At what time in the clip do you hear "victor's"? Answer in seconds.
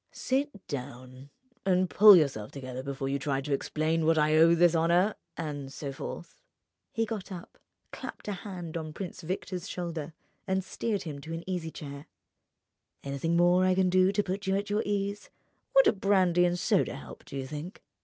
9.21-9.69